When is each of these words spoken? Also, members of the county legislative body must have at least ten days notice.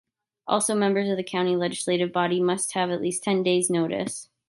Also, 0.47 0.73
members 0.73 1.07
of 1.09 1.15
the 1.17 1.23
county 1.23 1.55
legislative 1.55 2.11
body 2.11 2.41
must 2.41 2.71
have 2.73 2.89
at 2.89 3.01
least 3.03 3.21
ten 3.21 3.43
days 3.43 3.69
notice. 3.69 4.29